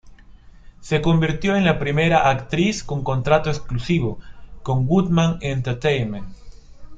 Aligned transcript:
Se 0.79 0.99
convirtió 0.99 1.55
en 1.55 1.63
la 1.63 1.77
primera 1.77 2.27
actriz 2.31 2.83
con 2.83 3.03
contrato 3.03 3.51
exclusivo 3.51 4.17
con 4.63 4.87
Woodman 4.87 5.37
Entertainment. 5.41 6.35